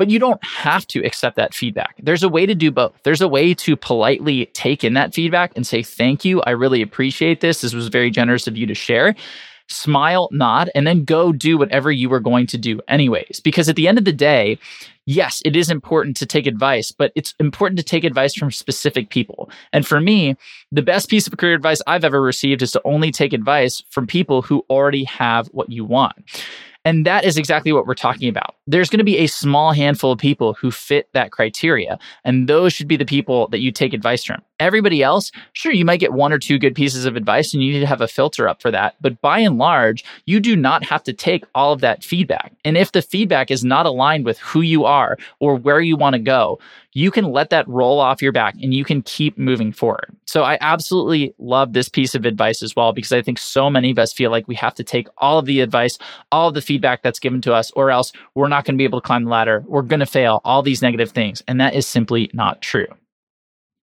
But 0.00 0.08
you 0.08 0.18
don't 0.18 0.42
have 0.42 0.86
to 0.88 1.04
accept 1.04 1.36
that 1.36 1.52
feedback. 1.52 1.96
There's 2.02 2.22
a 2.22 2.28
way 2.30 2.46
to 2.46 2.54
do 2.54 2.70
both. 2.70 2.98
There's 3.02 3.20
a 3.20 3.28
way 3.28 3.52
to 3.52 3.76
politely 3.76 4.46
take 4.54 4.82
in 4.82 4.94
that 4.94 5.12
feedback 5.12 5.52
and 5.54 5.66
say, 5.66 5.82
Thank 5.82 6.24
you. 6.24 6.40
I 6.40 6.52
really 6.52 6.80
appreciate 6.80 7.42
this. 7.42 7.60
This 7.60 7.74
was 7.74 7.88
very 7.88 8.10
generous 8.10 8.46
of 8.46 8.56
you 8.56 8.64
to 8.64 8.74
share 8.74 9.14
smile, 9.68 10.30
nod, 10.32 10.70
and 10.74 10.86
then 10.86 11.04
go 11.04 11.32
do 11.32 11.56
whatever 11.58 11.92
you 11.92 12.08
were 12.08 12.18
going 12.18 12.46
to 12.48 12.58
do, 12.58 12.80
anyways. 12.88 13.40
Because 13.44 13.68
at 13.68 13.76
the 13.76 13.86
end 13.86 13.98
of 13.98 14.04
the 14.04 14.12
day, 14.12 14.58
yes, 15.04 15.42
it 15.44 15.54
is 15.54 15.70
important 15.70 16.16
to 16.16 16.26
take 16.26 16.46
advice, 16.46 16.90
but 16.90 17.12
it's 17.14 17.34
important 17.38 17.78
to 17.78 17.84
take 17.84 18.02
advice 18.02 18.34
from 18.34 18.50
specific 18.50 19.10
people. 19.10 19.50
And 19.72 19.86
for 19.86 20.00
me, 20.00 20.34
the 20.72 20.82
best 20.82 21.08
piece 21.08 21.26
of 21.26 21.36
career 21.36 21.54
advice 21.54 21.82
I've 21.86 22.04
ever 22.04 22.20
received 22.20 22.62
is 22.62 22.72
to 22.72 22.82
only 22.84 23.12
take 23.12 23.32
advice 23.32 23.82
from 23.90 24.06
people 24.06 24.42
who 24.42 24.64
already 24.70 25.04
have 25.04 25.46
what 25.48 25.70
you 25.70 25.84
want. 25.84 26.16
And 26.84 27.04
that 27.06 27.24
is 27.24 27.36
exactly 27.36 27.72
what 27.72 27.86
we're 27.86 27.94
talking 27.94 28.28
about. 28.28 28.54
There's 28.70 28.88
going 28.88 28.98
to 28.98 29.04
be 29.04 29.18
a 29.18 29.26
small 29.26 29.72
handful 29.72 30.12
of 30.12 30.20
people 30.20 30.54
who 30.54 30.70
fit 30.70 31.08
that 31.12 31.32
criteria, 31.32 31.98
and 32.24 32.48
those 32.48 32.72
should 32.72 32.86
be 32.86 32.96
the 32.96 33.04
people 33.04 33.48
that 33.48 33.58
you 33.58 33.72
take 33.72 33.92
advice 33.92 34.22
from. 34.22 34.42
Everybody 34.60 35.02
else, 35.02 35.32
sure, 35.54 35.72
you 35.72 35.84
might 35.84 36.00
get 36.00 36.12
one 36.12 36.32
or 36.32 36.38
two 36.38 36.56
good 36.58 36.74
pieces 36.74 37.04
of 37.04 37.16
advice 37.16 37.52
and 37.52 37.62
you 37.62 37.72
need 37.72 37.80
to 37.80 37.86
have 37.86 38.02
a 38.02 38.06
filter 38.06 38.46
up 38.46 38.60
for 38.60 38.70
that. 38.70 38.94
But 39.00 39.20
by 39.22 39.38
and 39.38 39.56
large, 39.56 40.04
you 40.26 40.38
do 40.38 40.54
not 40.54 40.84
have 40.84 41.02
to 41.04 41.14
take 41.14 41.46
all 41.54 41.72
of 41.72 41.80
that 41.80 42.04
feedback. 42.04 42.52
And 42.62 42.76
if 42.76 42.92
the 42.92 43.00
feedback 43.00 43.50
is 43.50 43.64
not 43.64 43.86
aligned 43.86 44.26
with 44.26 44.38
who 44.38 44.60
you 44.60 44.84
are 44.84 45.16
or 45.38 45.56
where 45.56 45.80
you 45.80 45.96
want 45.96 46.12
to 46.12 46.20
go, 46.20 46.60
you 46.92 47.10
can 47.10 47.26
let 47.26 47.50
that 47.50 47.68
roll 47.68 48.00
off 48.00 48.20
your 48.20 48.32
back 48.32 48.54
and 48.60 48.74
you 48.74 48.84
can 48.84 49.00
keep 49.02 49.38
moving 49.38 49.72
forward. 49.72 50.14
So 50.26 50.42
I 50.42 50.58
absolutely 50.60 51.34
love 51.38 51.72
this 51.72 51.88
piece 51.88 52.14
of 52.14 52.26
advice 52.26 52.62
as 52.62 52.74
well 52.76 52.92
because 52.92 53.12
I 53.12 53.22
think 53.22 53.38
so 53.38 53.70
many 53.70 53.90
of 53.92 53.98
us 53.98 54.12
feel 54.12 54.30
like 54.30 54.48
we 54.48 54.56
have 54.56 54.74
to 54.74 54.84
take 54.84 55.08
all 55.18 55.38
of 55.38 55.46
the 55.46 55.60
advice, 55.60 55.98
all 56.32 56.48
of 56.48 56.54
the 56.54 56.60
feedback 56.60 57.02
that's 57.02 57.20
given 57.20 57.40
to 57.42 57.54
us, 57.54 57.70
or 57.72 57.90
else 57.90 58.12
we're 58.34 58.48
not 58.48 58.59
going 58.64 58.74
to 58.74 58.78
be 58.78 58.84
able 58.84 59.00
to 59.00 59.06
climb 59.06 59.24
the 59.24 59.30
ladder. 59.30 59.64
We're 59.66 59.82
going 59.82 60.00
to 60.00 60.06
fail, 60.06 60.40
all 60.44 60.62
these 60.62 60.82
negative 60.82 61.10
things. 61.10 61.42
And 61.48 61.60
that 61.60 61.74
is 61.74 61.86
simply 61.86 62.30
not 62.32 62.62
true. 62.62 62.86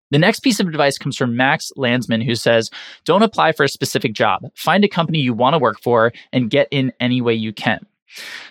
The 0.10 0.20
next 0.20 0.40
piece 0.40 0.60
of 0.60 0.68
advice 0.68 0.98
comes 0.98 1.18
from 1.18 1.36
Max 1.36 1.72
Landsman, 1.76 2.22
who 2.22 2.36
says, 2.36 2.70
Don't 3.04 3.24
apply 3.24 3.52
for 3.52 3.64
a 3.64 3.70
specific 3.70 4.14
job. 4.14 4.44
Find 4.56 4.84
a 4.84 4.90
company 4.90 5.20
you 5.20 5.34
want 5.34 5.54
to 5.54 5.60
work 5.60 5.82
for 5.82 6.14
and 6.32 6.50
get 6.50 6.68
in 6.72 6.94
any 7.00 7.22
way 7.22 7.34
you 7.34 7.52
can. 7.52 7.86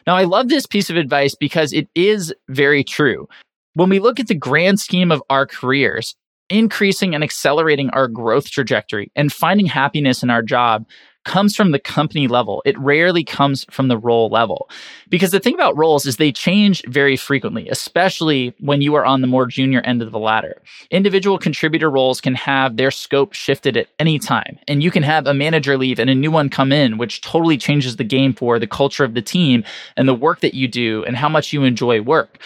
Now, 0.07 0.17
I 0.17 0.25
love 0.25 0.49
this 0.49 0.67
piece 0.67 0.91
of 0.91 0.97
advice 0.97 1.35
because 1.35 1.73
it 1.73 1.89
is 1.95 2.35
very 2.49 2.85
true. 2.85 3.27
When 3.73 3.89
we 3.89 4.01
look 4.01 4.21
at 4.21 4.29
the 4.29 4.35
grand 4.35 4.81
scheme 4.81 5.11
of 5.11 5.23
our 5.31 5.47
careers, 5.47 6.15
increasing 6.51 7.15
and 7.15 7.25
accelerating 7.25 7.91
our 7.91 8.09
growth 8.09 8.51
trajectory 8.51 9.11
and 9.17 9.33
finding 9.33 9.67
happiness 9.67 10.23
in 10.23 10.31
our 10.31 10.43
job 10.43 10.87
comes 11.27 11.57
from 11.57 11.73
the 11.73 11.79
company 11.79 12.29
level. 12.29 12.63
It 12.65 12.79
rarely 12.79 13.25
comes 13.25 13.67
from 13.69 13.89
the 13.89 13.99
role 13.99 14.29
level. 14.29 14.71
Because 15.11 15.33
the 15.33 15.41
thing 15.41 15.55
about 15.55 15.77
roles 15.77 16.07
is 16.07 16.17
they 16.17 16.31
change 16.31 16.83
very 16.87 17.17
frequently, 17.17 17.69
especially 17.69 18.55
when 18.61 18.81
you 18.81 18.95
are 18.95 19.05
on 19.05 19.21
the 19.21 19.27
more 19.27 19.47
junior 19.47 19.81
end 19.81 20.03
of 20.03 20.13
the 20.13 20.21
ladder. 20.21 20.63
Individual 20.91 21.37
contributor 21.37 21.91
roles 21.91 22.21
can 22.21 22.37
have 22.37 22.77
their 22.77 22.93
scope 22.93 23.33
shifted 23.33 23.77
at 23.77 23.89
any 23.99 24.21
time, 24.21 24.57
and 24.69 24.85
you 24.85 24.91
can 24.93 25.03
have 25.03 25.27
a 25.27 25.35
manager 25.35 25.77
leave 25.77 25.99
and 25.99 26.09
a 26.09 26.15
new 26.15 26.31
one 26.31 26.49
come 26.49 26.71
in, 26.71 26.97
which 26.97 27.21
totally 27.21 27.59
changes 27.59 27.97
the 27.97 28.05
game 28.05 28.33
for 28.33 28.61
the 28.61 28.67
culture 28.69 29.05
of 29.05 29.15
the 29.15 29.23
team 29.23 29.65
and 29.97 30.09
the 30.09 30.15
work 30.15 30.41
that 30.41 30.55
you 30.55 30.69
do 30.69 31.05
and 31.07 31.17
how 31.17 31.29
much 31.29 31.53
you 31.53 31.65
enjoy 31.65 32.01
work 32.01 32.39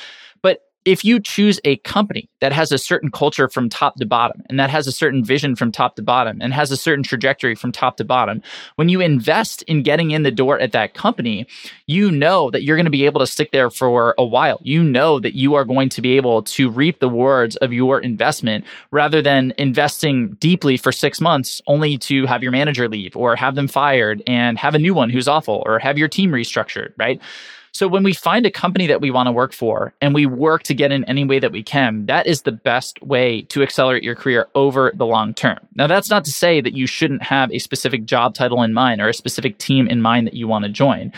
if 0.85 1.05
you 1.05 1.21
choose 1.21 1.61
a 1.65 1.77
company 1.79 2.29
that 2.41 2.53
has 2.53 2.73
a 2.73 2.79
certain 2.79 3.11
culture 3.11 3.49
from 3.49 3.69
top 3.69 3.97
to 3.97 4.07
bottom 4.07 4.43
and 4.49 4.59
that 4.59 4.71
has 4.71 4.87
a 4.87 4.93
certain 4.93 5.23
vision 5.23 5.55
from 5.55 5.71
top 5.71 5.95
to 5.97 6.03
bottom 6.03 6.41
and 6.41 6.55
has 6.55 6.71
a 6.71 6.77
certain 6.77 7.03
trajectory 7.03 7.55
from 7.55 7.71
top 7.71 7.99
to 7.99 8.05
bottom, 8.05 8.43
when 8.77 8.89
you 8.89 9.01
invest 9.01 9.63
in 9.63 9.83
getting 9.83 10.11
in 10.11 10.23
the 10.23 10.31
door 10.31 10.59
at 10.59 10.73
that 10.73 10.95
company, 10.95 11.47
you 11.87 12.11
know 12.11 12.51
that 12.51 12.63
you're 12.63 12.77
going 12.77 12.87
to 12.87 12.91
be 12.91 13.05
able 13.05 13.21
to 13.21 13.27
stick 13.27 13.53
there 13.53 13.69
for 13.71 14.15
a 14.17 14.25
while. 14.25 14.59
You 14.63 14.83
know 14.83 15.21
that 15.21 15.35
you 15.35 15.55
are 15.55 15.65
going 15.65 15.91
to 15.91 16.01
be 16.01 16.17
able 16.17 16.43
to 16.45 16.71
reap 16.71 17.01
the 17.01 17.11
rewards 17.11 17.57
of 17.57 17.73
your 17.73 18.01
investment 18.01 18.65
rather 18.91 19.21
than 19.21 19.53
investing 19.59 20.31
deeply 20.41 20.79
for 20.79 20.93
six 20.93 21.21
months 21.21 21.61
only 21.67 21.99
to 21.99 22.25
have 22.27 22.43
your 22.43 22.53
manager 22.53 22.89
leave 22.89 23.15
or 23.17 23.37
have 23.37 23.55
them 23.55 23.69
fired 23.69 24.23
and 24.27 24.57
have 24.59 24.75
a 24.75 24.79
new 24.79 24.95
one 24.95 25.11
who's 25.11 25.29
awful 25.29 25.63
or 25.67 25.79
have 25.79 25.99
your 25.99 26.09
team 26.09 26.31
restructured, 26.31 26.93
right? 26.97 27.21
So 27.73 27.89
when 27.89 28.03
we 28.03 28.13
find 28.13 28.45
a 28.47 28.51
company 28.51 28.87
that 28.87 29.01
we 29.01 29.11
want 29.11 29.27
to 29.27 29.33
work 29.33 29.53
for 29.53 29.95
and 30.01 30.15
we 30.15 30.27
work 30.27 30.63
to 30.65 30.75
get 30.75 30.93
in 30.93 31.05
any 31.05 31.25
way 31.25 31.39
that 31.39 31.53
we 31.53 31.63
can, 31.63 32.07
that 32.07 32.27
is 32.27 32.43
the 32.43 32.53
best 32.53 33.01
way 33.03 33.43
to 33.43 33.63
accelerate 33.63 34.03
your 34.03 34.15
career 34.15 34.49
over 34.55 34.93
the 34.95 35.07
long 35.07 35.35
term. 35.35 35.59
Now, 35.75 35.87
that's 35.87 36.11
not 36.11 36.25
to 36.25 36.33
say 36.33 36.61
that 36.61 36.75
you 36.75 36.87
shouldn't 36.87 37.23
have 37.23 37.51
a 37.53 37.59
specific 37.59 38.05
job 38.05 38.35
title 38.35 38.63
in 38.63 38.73
mind 38.73 39.01
or 39.01 39.09
a 39.09 39.15
specific 39.15 39.59
team 39.59 39.87
in 39.87 40.03
mind 40.03 40.27
that 40.27 40.35
you 40.35 40.49
want 40.49 40.65
to 40.65 40.71
join. 40.71 41.13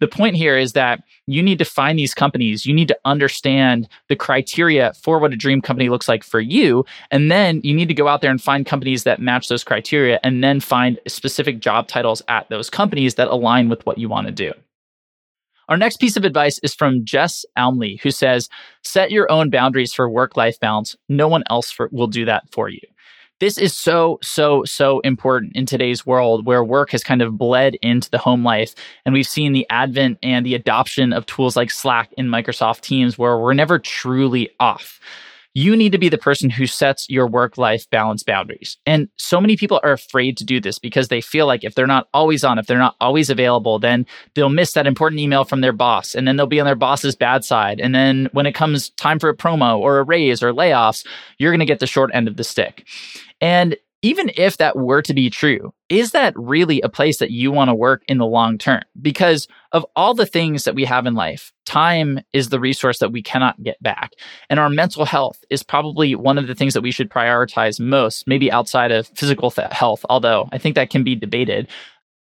The 0.00 0.08
point 0.08 0.36
here 0.36 0.56
is 0.56 0.74
that 0.74 1.02
you 1.26 1.42
need 1.42 1.58
to 1.58 1.64
find 1.64 1.98
these 1.98 2.14
companies. 2.14 2.64
You 2.64 2.72
need 2.72 2.88
to 2.88 2.98
understand 3.04 3.88
the 4.08 4.16
criteria 4.16 4.92
for 4.94 5.18
what 5.18 5.32
a 5.32 5.36
dream 5.36 5.60
company 5.60 5.88
looks 5.88 6.08
like 6.08 6.24
for 6.24 6.40
you. 6.40 6.84
And 7.10 7.30
then 7.30 7.60
you 7.64 7.74
need 7.74 7.88
to 7.88 7.94
go 7.94 8.08
out 8.08 8.20
there 8.20 8.30
and 8.30 8.40
find 8.40 8.64
companies 8.64 9.02
that 9.04 9.20
match 9.20 9.48
those 9.48 9.64
criteria 9.64 10.20
and 10.22 10.42
then 10.42 10.60
find 10.60 10.98
specific 11.08 11.58
job 11.58 11.88
titles 11.88 12.22
at 12.28 12.48
those 12.48 12.70
companies 12.70 13.16
that 13.16 13.28
align 13.28 13.68
with 13.68 13.84
what 13.84 13.98
you 13.98 14.08
want 14.08 14.26
to 14.26 14.32
do. 14.32 14.52
Our 15.68 15.76
next 15.76 15.98
piece 15.98 16.16
of 16.16 16.24
advice 16.24 16.58
is 16.60 16.74
from 16.74 17.04
Jess 17.04 17.44
Almley, 17.56 18.00
who 18.00 18.10
says, 18.10 18.48
Set 18.82 19.10
your 19.10 19.30
own 19.30 19.50
boundaries 19.50 19.92
for 19.92 20.08
work 20.08 20.36
life 20.36 20.58
balance. 20.58 20.96
No 21.08 21.28
one 21.28 21.44
else 21.50 21.70
for, 21.70 21.88
will 21.92 22.06
do 22.06 22.24
that 22.24 22.50
for 22.50 22.68
you. 22.68 22.80
This 23.40 23.56
is 23.56 23.76
so, 23.76 24.18
so, 24.20 24.64
so 24.64 24.98
important 25.00 25.54
in 25.54 25.64
today's 25.64 26.04
world 26.04 26.44
where 26.44 26.64
work 26.64 26.90
has 26.90 27.04
kind 27.04 27.22
of 27.22 27.38
bled 27.38 27.76
into 27.82 28.10
the 28.10 28.18
home 28.18 28.42
life. 28.42 28.74
And 29.04 29.12
we've 29.12 29.28
seen 29.28 29.52
the 29.52 29.66
advent 29.70 30.18
and 30.22 30.44
the 30.44 30.56
adoption 30.56 31.12
of 31.12 31.26
tools 31.26 31.54
like 31.54 31.70
Slack 31.70 32.12
in 32.16 32.26
Microsoft 32.26 32.80
Teams 32.80 33.16
where 33.16 33.38
we're 33.38 33.54
never 33.54 33.78
truly 33.78 34.50
off 34.58 34.98
you 35.54 35.76
need 35.76 35.92
to 35.92 35.98
be 35.98 36.08
the 36.08 36.18
person 36.18 36.50
who 36.50 36.66
sets 36.66 37.06
your 37.08 37.26
work 37.26 37.58
life 37.58 37.88
balance 37.90 38.22
boundaries. 38.22 38.76
And 38.86 39.08
so 39.16 39.40
many 39.40 39.56
people 39.56 39.80
are 39.82 39.92
afraid 39.92 40.36
to 40.36 40.44
do 40.44 40.60
this 40.60 40.78
because 40.78 41.08
they 41.08 41.20
feel 41.20 41.46
like 41.46 41.64
if 41.64 41.74
they're 41.74 41.86
not 41.86 42.08
always 42.14 42.44
on, 42.44 42.58
if 42.58 42.66
they're 42.66 42.78
not 42.78 42.96
always 43.00 43.30
available, 43.30 43.78
then 43.78 44.06
they'll 44.34 44.50
miss 44.50 44.72
that 44.72 44.86
important 44.86 45.20
email 45.20 45.44
from 45.44 45.60
their 45.60 45.72
boss 45.72 46.14
and 46.14 46.28
then 46.28 46.36
they'll 46.36 46.46
be 46.46 46.60
on 46.60 46.66
their 46.66 46.74
boss's 46.74 47.16
bad 47.16 47.44
side. 47.44 47.80
And 47.80 47.94
then 47.94 48.28
when 48.32 48.46
it 48.46 48.54
comes 48.54 48.90
time 48.90 49.18
for 49.18 49.28
a 49.28 49.36
promo 49.36 49.78
or 49.78 49.98
a 49.98 50.04
raise 50.04 50.42
or 50.42 50.52
layoffs, 50.52 51.06
you're 51.38 51.52
going 51.52 51.60
to 51.60 51.66
get 51.66 51.80
the 51.80 51.86
short 51.86 52.10
end 52.12 52.28
of 52.28 52.36
the 52.36 52.44
stick. 52.44 52.86
And 53.40 53.76
even 54.02 54.30
if 54.36 54.58
that 54.58 54.76
were 54.76 55.02
to 55.02 55.12
be 55.12 55.28
true, 55.28 55.72
is 55.88 56.12
that 56.12 56.32
really 56.36 56.80
a 56.82 56.88
place 56.88 57.18
that 57.18 57.30
you 57.30 57.50
want 57.50 57.68
to 57.68 57.74
work 57.74 58.02
in 58.06 58.18
the 58.18 58.26
long 58.26 58.56
term? 58.56 58.82
Because 59.00 59.48
of 59.72 59.84
all 59.96 60.14
the 60.14 60.26
things 60.26 60.64
that 60.64 60.74
we 60.74 60.84
have 60.84 61.06
in 61.06 61.14
life, 61.14 61.52
time 61.66 62.20
is 62.32 62.48
the 62.48 62.60
resource 62.60 62.98
that 62.98 63.10
we 63.10 63.22
cannot 63.22 63.62
get 63.62 63.82
back. 63.82 64.12
And 64.48 64.60
our 64.60 64.70
mental 64.70 65.04
health 65.04 65.42
is 65.50 65.62
probably 65.62 66.14
one 66.14 66.38
of 66.38 66.46
the 66.46 66.54
things 66.54 66.74
that 66.74 66.82
we 66.82 66.92
should 66.92 67.10
prioritize 67.10 67.80
most, 67.80 68.26
maybe 68.28 68.52
outside 68.52 68.92
of 68.92 69.08
physical 69.08 69.50
th- 69.50 69.72
health, 69.72 70.04
although 70.08 70.48
I 70.52 70.58
think 70.58 70.76
that 70.76 70.90
can 70.90 71.02
be 71.02 71.16
debated. 71.16 71.68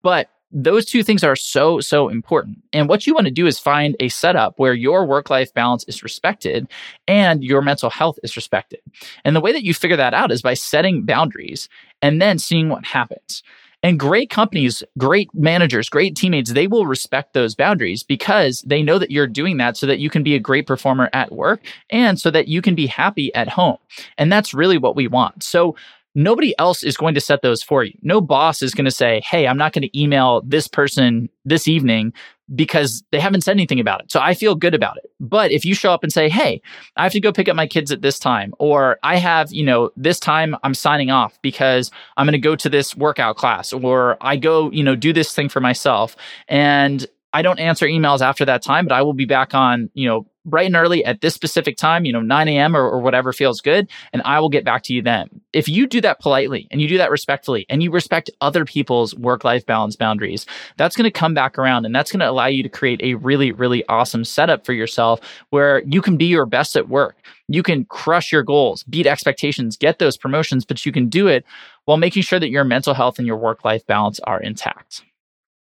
But 0.01 0.29
those 0.51 0.85
two 0.85 1.03
things 1.03 1.23
are 1.23 1.35
so, 1.35 1.79
so 1.79 2.07
important. 2.09 2.59
And 2.71 2.87
what 2.87 3.05
you 3.05 3.13
want 3.13 3.25
to 3.25 3.31
do 3.31 3.47
is 3.47 3.59
find 3.59 3.95
a 3.99 4.09
setup 4.09 4.57
where 4.57 4.73
your 4.73 5.05
work 5.05 5.29
life 5.29 5.53
balance 5.53 5.83
is 5.85 6.03
respected 6.03 6.67
and 7.07 7.43
your 7.43 7.61
mental 7.61 7.89
health 7.89 8.17
is 8.23 8.35
respected. 8.35 8.79
And 9.25 9.35
the 9.35 9.41
way 9.41 9.51
that 9.51 9.63
you 9.63 9.73
figure 9.73 9.97
that 9.97 10.13
out 10.13 10.31
is 10.31 10.41
by 10.41 10.53
setting 10.53 11.03
boundaries 11.03 11.67
and 12.01 12.21
then 12.21 12.39
seeing 12.39 12.69
what 12.69 12.85
happens. 12.85 13.43
And 13.83 13.99
great 13.99 14.31
companies, 14.31 14.81
great 14.97 15.29
managers, 15.35 15.87
great 15.87 16.15
teammates, 16.15 16.51
they 16.51 16.65
will 16.65 16.87
respect 16.87 17.33
those 17.33 17.53
boundaries 17.53 18.01
because 18.01 18.61
they 18.65 18.81
know 18.81 18.97
that 18.97 19.11
you're 19.11 19.27
doing 19.27 19.57
that 19.57 19.77
so 19.77 19.85
that 19.85 19.99
you 19.99 20.09
can 20.09 20.23
be 20.23 20.33
a 20.33 20.39
great 20.39 20.65
performer 20.65 21.09
at 21.13 21.31
work 21.31 21.61
and 21.91 22.19
so 22.19 22.31
that 22.31 22.47
you 22.47 22.61
can 22.61 22.73
be 22.73 22.87
happy 22.87 23.33
at 23.35 23.49
home. 23.49 23.77
And 24.17 24.31
that's 24.31 24.53
really 24.53 24.79
what 24.79 24.95
we 24.95 25.07
want. 25.07 25.43
So 25.43 25.75
nobody 26.17 26.57
else 26.57 26.81
is 26.81 26.97
going 26.97 27.13
to 27.13 27.21
set 27.21 27.43
those 27.43 27.61
for 27.61 27.83
you. 27.83 27.93
No 28.01 28.19
boss 28.19 28.63
is 28.63 28.73
going 28.73 28.85
to 28.85 28.91
say, 28.91 29.21
Hey, 29.21 29.47
I'm 29.47 29.57
not 29.57 29.71
going 29.71 29.83
to 29.83 29.99
email 29.99 30.41
this 30.43 30.67
person 30.67 31.29
this 31.45 31.67
evening 31.67 32.11
because 32.55 33.03
they 33.11 33.19
haven't 33.19 33.41
said 33.41 33.51
anything 33.51 33.79
about 33.79 34.01
it. 34.01 34.11
So 34.11 34.19
I 34.19 34.33
feel 34.33 34.55
good 34.55 34.73
about 34.73 34.97
it. 34.97 35.11
But 35.19 35.51
if 35.51 35.63
you 35.63 35.75
show 35.75 35.91
up 35.91 36.01
and 36.01 36.11
say, 36.11 36.27
Hey, 36.27 36.59
I 36.95 37.03
have 37.03 37.11
to 37.11 37.19
go 37.19 37.31
pick 37.31 37.47
up 37.47 37.55
my 37.55 37.67
kids 37.67 37.91
at 37.91 38.01
this 38.01 38.17
time, 38.17 38.53
or 38.57 38.97
I 39.03 39.17
have, 39.17 39.53
you 39.53 39.63
know, 39.63 39.91
this 39.95 40.19
time 40.19 40.55
I'm 40.63 40.73
signing 40.73 41.11
off 41.11 41.39
because 41.43 41.91
I'm 42.17 42.25
going 42.25 42.33
to 42.33 42.39
go 42.39 42.55
to 42.55 42.69
this 42.69 42.95
workout 42.95 43.37
class, 43.37 43.71
or 43.71 44.17
I 44.19 44.37
go, 44.37 44.71
you 44.71 44.83
know, 44.83 44.95
do 44.95 45.13
this 45.13 45.33
thing 45.33 45.49
for 45.49 45.61
myself. 45.61 46.15
And 46.47 47.05
I 47.31 47.43
don't 47.43 47.59
answer 47.59 47.85
emails 47.85 48.21
after 48.21 48.43
that 48.45 48.63
time, 48.63 48.87
but 48.87 48.95
I 48.95 49.03
will 49.03 49.13
be 49.13 49.25
back 49.25 49.53
on, 49.53 49.91
you 49.93 50.07
know, 50.07 50.25
bright 50.47 50.65
and 50.65 50.75
early 50.75 51.05
at 51.05 51.21
this 51.21 51.35
specific 51.35 51.77
time, 51.77 52.05
you 52.05 52.11
know, 52.11 52.21
9 52.21 52.47
a.m. 52.47 52.75
Or, 52.75 52.89
or, 52.89 52.99
whatever 52.99 53.31
feels 53.31 53.61
good, 53.61 53.87
and 54.11 54.21
I 54.25 54.39
will 54.39 54.49
get 54.49 54.65
back 54.65 54.83
to 54.83 54.93
you 54.93 55.01
then. 55.01 55.29
If 55.53 55.69
you 55.69 55.85
do 55.85 56.01
that 56.01 56.19
politely 56.19 56.67
and 56.71 56.81
you 56.81 56.87
do 56.87 56.97
that 56.97 57.11
respectfully 57.11 57.65
and 57.69 57.83
you 57.83 57.91
respect 57.91 58.29
other 58.41 58.65
people's 58.65 59.13
work 59.15 59.43
life 59.43 59.65
balance 59.65 59.95
boundaries, 59.95 60.45
that's 60.77 60.95
going 60.95 61.05
to 61.05 61.11
come 61.11 61.33
back 61.33 61.57
around 61.57 61.85
and 61.85 61.95
that's 61.95 62.11
going 62.11 62.19
to 62.21 62.29
allow 62.29 62.47
you 62.47 62.63
to 62.63 62.69
create 62.69 63.01
a 63.03 63.15
really, 63.15 63.51
really 63.51 63.85
awesome 63.87 64.25
setup 64.25 64.65
for 64.65 64.73
yourself 64.73 65.19
where 65.49 65.83
you 65.85 66.01
can 66.01 66.17
be 66.17 66.25
your 66.25 66.45
best 66.45 66.75
at 66.75 66.89
work. 66.89 67.17
You 67.47 67.63
can 67.63 67.85
crush 67.85 68.31
your 68.31 68.43
goals, 68.43 68.83
beat 68.83 69.07
expectations, 69.07 69.77
get 69.77 69.99
those 69.99 70.17
promotions, 70.17 70.65
but 70.65 70.85
you 70.85 70.91
can 70.91 71.07
do 71.07 71.27
it 71.27 71.45
while 71.85 71.97
making 71.97 72.23
sure 72.23 72.39
that 72.39 72.49
your 72.49 72.65
mental 72.65 72.93
health 72.93 73.17
and 73.17 73.27
your 73.27 73.37
work 73.37 73.63
life 73.63 73.85
balance 73.85 74.19
are 74.21 74.41
intact. 74.41 75.03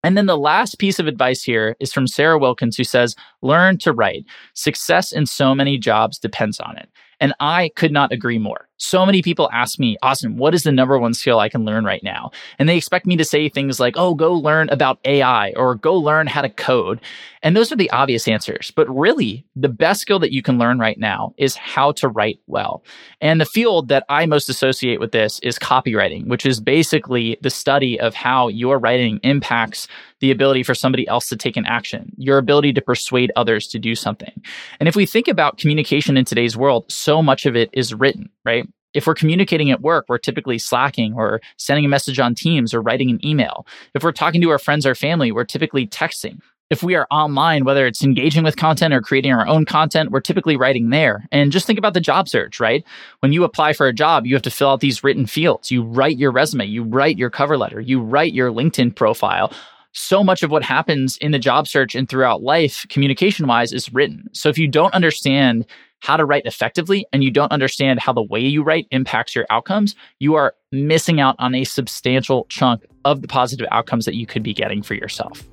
And 0.04 0.18
then 0.18 0.26
the 0.26 0.36
last 0.36 0.78
piece 0.78 0.98
of 0.98 1.06
advice 1.06 1.42
here 1.42 1.76
is 1.80 1.90
from 1.90 2.06
Sarah 2.06 2.38
Wilkins, 2.38 2.76
who 2.76 2.84
says, 2.84 3.16
Learn 3.40 3.78
to 3.78 3.92
write. 3.92 4.26
Success 4.52 5.12
in 5.12 5.24
so 5.24 5.54
many 5.54 5.78
jobs 5.78 6.18
depends 6.18 6.60
on 6.60 6.76
it. 6.76 6.90
And 7.20 7.32
I 7.40 7.70
could 7.74 7.90
not 7.90 8.12
agree 8.12 8.38
more. 8.38 8.68
So 8.76 9.06
many 9.06 9.22
people 9.22 9.48
ask 9.52 9.78
me, 9.78 9.96
Austin, 10.02 10.36
what 10.36 10.54
is 10.54 10.64
the 10.64 10.72
number 10.72 10.98
one 10.98 11.14
skill 11.14 11.38
I 11.38 11.48
can 11.48 11.64
learn 11.64 11.84
right 11.84 12.02
now? 12.02 12.30
And 12.58 12.68
they 12.68 12.76
expect 12.76 13.06
me 13.06 13.16
to 13.16 13.24
say 13.24 13.48
things 13.48 13.78
like, 13.78 13.94
oh, 13.96 14.14
go 14.14 14.34
learn 14.34 14.68
about 14.70 14.98
AI 15.04 15.52
or 15.56 15.76
go 15.76 15.94
learn 15.94 16.26
how 16.26 16.42
to 16.42 16.48
code. 16.48 17.00
And 17.42 17.56
those 17.56 17.70
are 17.70 17.76
the 17.76 17.90
obvious 17.90 18.26
answers. 18.26 18.72
But 18.74 18.88
really, 18.88 19.46
the 19.54 19.68
best 19.68 20.00
skill 20.00 20.18
that 20.18 20.32
you 20.32 20.42
can 20.42 20.58
learn 20.58 20.78
right 20.78 20.98
now 20.98 21.34
is 21.36 21.54
how 21.56 21.92
to 21.92 22.08
write 22.08 22.40
well. 22.46 22.82
And 23.20 23.40
the 23.40 23.44
field 23.46 23.88
that 23.88 24.04
I 24.08 24.26
most 24.26 24.48
associate 24.48 24.98
with 24.98 25.12
this 25.12 25.38
is 25.40 25.58
copywriting, 25.58 26.26
which 26.26 26.44
is 26.44 26.58
basically 26.58 27.38
the 27.42 27.50
study 27.50 28.00
of 28.00 28.14
how 28.14 28.48
your 28.48 28.78
writing 28.78 29.20
impacts 29.22 29.86
the 30.20 30.30
ability 30.30 30.62
for 30.62 30.74
somebody 30.74 31.06
else 31.06 31.28
to 31.28 31.36
take 31.36 31.56
an 31.56 31.66
action, 31.66 32.10
your 32.16 32.38
ability 32.38 32.72
to 32.72 32.80
persuade 32.80 33.30
others 33.36 33.66
to 33.68 33.78
do 33.78 33.94
something. 33.94 34.32
And 34.80 34.88
if 34.88 34.96
we 34.96 35.04
think 35.04 35.28
about 35.28 35.58
communication 35.58 36.16
in 36.16 36.24
today's 36.24 36.56
world, 36.56 36.90
so 36.90 37.22
much 37.22 37.44
of 37.44 37.54
it 37.54 37.68
is 37.74 37.92
written, 37.92 38.30
right? 38.42 38.63
If 38.94 39.06
we're 39.06 39.14
communicating 39.14 39.70
at 39.70 39.82
work, 39.82 40.06
we're 40.08 40.18
typically 40.18 40.58
slacking 40.58 41.14
or 41.14 41.40
sending 41.56 41.84
a 41.84 41.88
message 41.88 42.18
on 42.18 42.34
Teams 42.34 42.72
or 42.72 42.80
writing 42.80 43.10
an 43.10 43.24
email. 43.24 43.66
If 43.94 44.02
we're 44.02 44.12
talking 44.12 44.40
to 44.40 44.50
our 44.50 44.58
friends 44.58 44.86
or 44.86 44.94
family, 44.94 45.32
we're 45.32 45.44
typically 45.44 45.86
texting. 45.86 46.38
If 46.70 46.82
we 46.82 46.94
are 46.94 47.06
online, 47.10 47.64
whether 47.64 47.86
it's 47.86 48.02
engaging 48.02 48.42
with 48.42 48.56
content 48.56 48.94
or 48.94 49.02
creating 49.02 49.32
our 49.32 49.46
own 49.46 49.66
content, 49.66 50.10
we're 50.10 50.20
typically 50.20 50.56
writing 50.56 50.88
there. 50.88 51.26
And 51.30 51.52
just 51.52 51.66
think 51.66 51.78
about 51.78 51.92
the 51.92 52.00
job 52.00 52.26
search, 52.26 52.58
right? 52.58 52.82
When 53.20 53.34
you 53.34 53.44
apply 53.44 53.74
for 53.74 53.86
a 53.86 53.92
job, 53.92 54.26
you 54.26 54.34
have 54.34 54.42
to 54.42 54.50
fill 54.50 54.70
out 54.70 54.80
these 54.80 55.04
written 55.04 55.26
fields. 55.26 55.70
You 55.70 55.82
write 55.82 56.16
your 56.16 56.32
resume, 56.32 56.64
you 56.64 56.82
write 56.82 57.18
your 57.18 57.28
cover 57.28 57.58
letter, 57.58 57.80
you 57.80 58.00
write 58.00 58.32
your 58.32 58.50
LinkedIn 58.50 58.96
profile 58.96 59.52
so 59.94 60.22
much 60.22 60.42
of 60.42 60.50
what 60.50 60.62
happens 60.62 61.16
in 61.18 61.32
the 61.32 61.38
job 61.38 61.66
search 61.66 61.94
and 61.94 62.08
throughout 62.08 62.42
life, 62.42 62.84
communication 62.88 63.46
wise, 63.46 63.72
is 63.72 63.92
written. 63.92 64.28
So 64.32 64.48
if 64.48 64.58
you 64.58 64.68
don't 64.68 64.92
understand 64.92 65.66
how 66.00 66.16
to 66.16 66.24
write 66.24 66.44
effectively 66.44 67.06
and 67.12 67.24
you 67.24 67.30
don't 67.30 67.52
understand 67.52 68.00
how 68.00 68.12
the 68.12 68.22
way 68.22 68.40
you 68.40 68.62
write 68.62 68.86
impacts 68.90 69.34
your 69.34 69.46
outcomes, 69.48 69.94
you 70.18 70.34
are 70.34 70.54
missing 70.70 71.20
out 71.20 71.36
on 71.38 71.54
a 71.54 71.64
substantial 71.64 72.46
chunk 72.50 72.84
of 73.04 73.22
the 73.22 73.28
positive 73.28 73.66
outcomes 73.70 74.04
that 74.04 74.14
you 74.14 74.26
could 74.26 74.42
be 74.42 74.52
getting 74.52 74.82
for 74.82 74.94
yourself. 74.94 75.48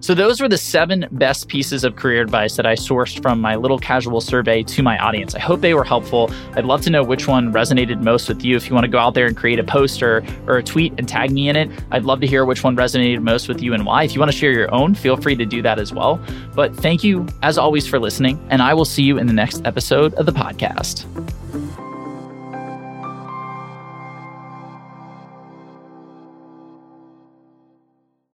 So, 0.00 0.14
those 0.14 0.40
were 0.40 0.48
the 0.48 0.58
seven 0.58 1.06
best 1.12 1.48
pieces 1.48 1.84
of 1.84 1.96
career 1.96 2.22
advice 2.22 2.56
that 2.56 2.66
I 2.66 2.74
sourced 2.74 3.20
from 3.22 3.40
my 3.40 3.56
little 3.56 3.78
casual 3.78 4.20
survey 4.20 4.62
to 4.64 4.82
my 4.82 4.98
audience. 4.98 5.34
I 5.34 5.40
hope 5.40 5.60
they 5.60 5.74
were 5.74 5.84
helpful. 5.84 6.30
I'd 6.54 6.64
love 6.64 6.82
to 6.82 6.90
know 6.90 7.02
which 7.02 7.28
one 7.28 7.52
resonated 7.52 8.02
most 8.02 8.28
with 8.28 8.44
you. 8.44 8.56
If 8.56 8.68
you 8.68 8.74
want 8.74 8.84
to 8.84 8.90
go 8.90 8.98
out 8.98 9.14
there 9.14 9.26
and 9.26 9.36
create 9.36 9.58
a 9.58 9.64
post 9.64 10.02
or, 10.02 10.24
or 10.46 10.58
a 10.58 10.62
tweet 10.62 10.94
and 10.98 11.08
tag 11.08 11.30
me 11.30 11.48
in 11.48 11.56
it, 11.56 11.70
I'd 11.90 12.04
love 12.04 12.20
to 12.20 12.26
hear 12.26 12.44
which 12.44 12.64
one 12.64 12.76
resonated 12.76 13.22
most 13.22 13.48
with 13.48 13.62
you 13.62 13.74
and 13.74 13.84
why. 13.86 14.04
If 14.04 14.14
you 14.14 14.20
want 14.20 14.32
to 14.32 14.36
share 14.36 14.52
your 14.52 14.72
own, 14.74 14.94
feel 14.94 15.16
free 15.16 15.36
to 15.36 15.44
do 15.44 15.62
that 15.62 15.78
as 15.78 15.92
well. 15.92 16.20
But 16.54 16.74
thank 16.76 17.04
you, 17.04 17.26
as 17.42 17.58
always, 17.58 17.86
for 17.86 17.98
listening, 17.98 18.44
and 18.50 18.62
I 18.62 18.74
will 18.74 18.84
see 18.84 19.02
you 19.02 19.18
in 19.18 19.26
the 19.26 19.32
next 19.32 19.62
episode 19.64 20.14
of 20.14 20.26
the 20.26 20.32
podcast. 20.32 21.06